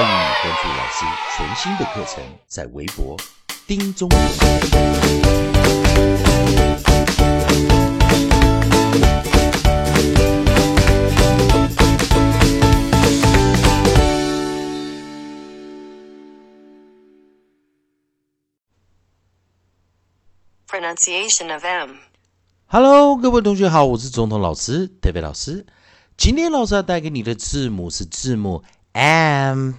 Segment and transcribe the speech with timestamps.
[0.00, 1.04] 欢迎你关注老师
[1.36, 3.16] 全新的课程，在微博
[3.66, 4.08] 丁中。
[20.68, 21.96] Pronunciation of M.
[22.66, 25.66] Hello，各位同学好，我是总统老师 David 老师。
[26.16, 28.62] 今天老师要带给你的字母是字母
[28.92, 29.72] M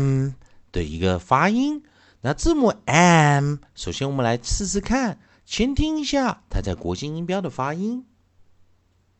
[0.00, 0.30] M
[0.70, 1.82] 的一个发音。
[2.22, 8.06] 那字母 M，首先我们来试试看，先听一下它在国际音标的发音。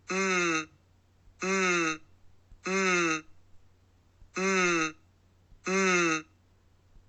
[0.09, 0.69] 嗯
[1.41, 2.01] 嗯
[2.65, 3.25] 嗯
[4.37, 4.95] 嗯
[5.67, 6.25] 嗯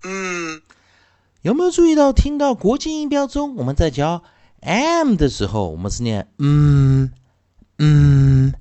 [0.02, 0.62] 嗯，
[1.42, 4.24] 有没有注意到，听到国际音标中，我们在教
[4.60, 7.12] M 的时候，我们是念嗯
[7.78, 8.52] 嗯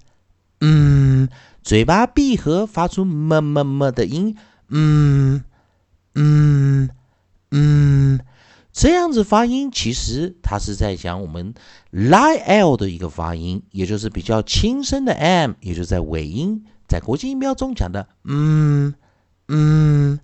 [0.59, 1.29] 嗯，
[1.63, 4.37] 嘴巴闭合，发出么么么的音，
[4.69, 5.43] 嗯
[6.15, 6.89] 嗯
[7.51, 8.19] 嗯，
[8.71, 11.53] 这样子发音，其实它是在讲我们
[11.91, 18.93] lie l 的一个发音，也就是比较轻声的 m，也就在尾音，在国际音标中讲的嗯
[19.47, 20.19] 嗯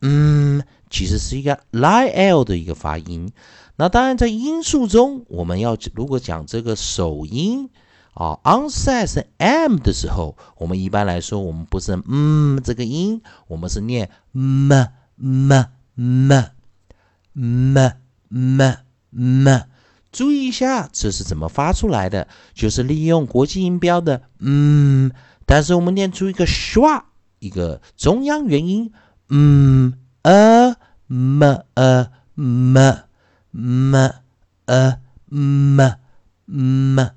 [0.00, 3.30] 嗯，其实是一个 lie l 的一个发音。
[3.76, 7.70] 那当然，在音素中，我们要如果讲这个首音
[8.14, 16.50] 啊，onset 是 m 的时候，我们一般来说，我们不是嗯这个音，我们是念么么么
[17.32, 17.94] 么
[18.28, 18.76] 么
[19.10, 19.66] 么。
[20.12, 22.26] 注意一下，这是怎么发出来的？
[22.54, 25.12] 就是利用国际音标的嗯，
[25.46, 27.02] 但是我们念出一个 schwa，
[27.38, 28.92] 一个中央元音，
[29.28, 33.04] 嗯呃么呃么。
[33.52, 34.14] 么
[34.66, 35.96] 呃么
[36.46, 37.10] 么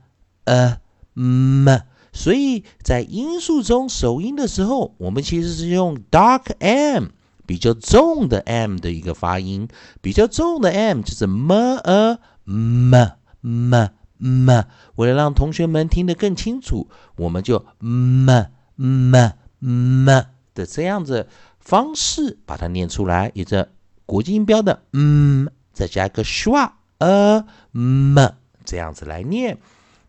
[0.45, 0.79] 呃
[1.15, 7.05] m，，所以在音素中首音的时候，我们其实是用 dark m
[7.45, 9.67] 比较重的 m 的一个发音，
[10.01, 14.65] 比较重的 m 就是么呃么么么。
[14.95, 21.27] 为了让同学们听得更清楚，我们就么么么的这样子
[21.59, 23.69] 方式把它念出来，也是
[24.05, 25.49] 国际音标的嗯。
[25.73, 26.69] 再加一个 schwa
[26.99, 29.57] a m 这样子来念。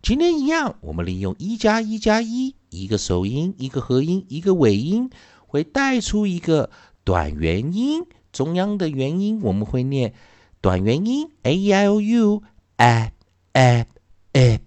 [0.05, 5.09] 今天一样，我们利用一加一加一，一个首音，一个合音，一个尾音，
[5.47, 6.69] 会带出一个
[7.05, 8.05] 短元音。
[8.31, 10.13] 中央的元音我们会念
[10.61, 12.43] 短元音 a e i o u
[12.77, 13.13] a
[13.55, 13.87] a
[14.35, 14.61] a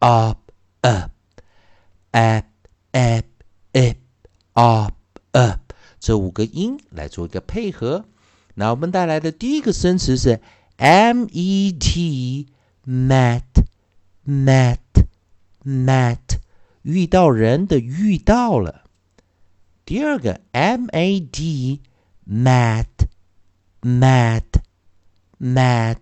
[0.00, 0.50] up
[0.80, 1.10] up
[2.10, 2.42] a
[2.90, 3.22] a
[3.72, 3.96] a
[4.54, 4.94] up
[5.30, 5.60] up
[6.00, 8.06] 这五个音来做一个配合。
[8.54, 10.40] 那我们带来的第一个生词是
[10.78, 12.48] m e t
[12.84, 13.42] met
[14.30, 14.78] met
[15.64, 16.38] met
[16.82, 18.84] 遇到人的遇到了。
[19.84, 21.82] 第二个 m a d
[22.24, 22.86] mat
[23.82, 24.44] mat
[25.40, 25.98] mat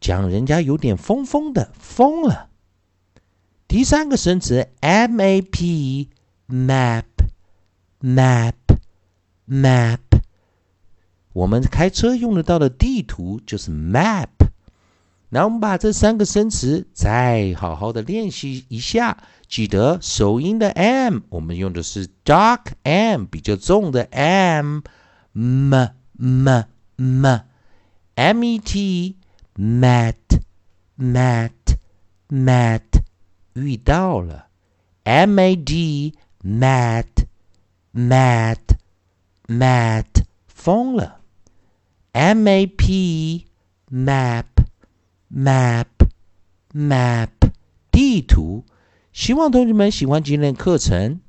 [0.00, 2.48] 讲人家有点疯疯的疯了。
[3.68, 6.08] 第三个生词 m a p
[6.48, 7.04] map
[8.00, 8.54] map
[9.46, 9.98] map
[11.34, 14.39] 我们开车用得到的地图就是 map。
[15.30, 19.16] 那我们把这三个生词再好好的练习一下。
[19.48, 24.82] 记得首音的 m，我们用的是 dark m，比较重的 m，m
[26.18, 26.64] m
[26.96, 27.40] m
[28.14, 29.16] m e t
[29.56, 30.14] met
[30.98, 31.50] met
[32.28, 32.82] met
[33.54, 34.46] 遇到了
[35.04, 36.14] m a d
[36.44, 37.06] mat
[37.94, 38.58] mat
[39.46, 41.20] mat 疯了。
[42.12, 43.46] M A P
[43.88, 44.46] map
[45.32, 45.86] map
[46.72, 47.30] map
[47.92, 48.64] 地图，
[49.12, 51.20] 希望同学们喜欢今天的课程。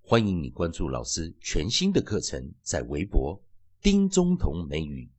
[0.00, 3.42] 欢迎你关注老师全新的课程，在微博
[3.82, 5.10] 丁中同美语。